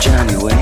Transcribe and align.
genuine 0.00 0.59